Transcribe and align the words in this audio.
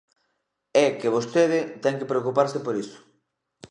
É 0.85 0.87
que 0.99 1.13
vostede 1.15 1.59
ten 1.83 1.95
que 1.99 2.09
preocuparse 2.11 2.57
por 2.65 2.75
iso. 2.83 2.97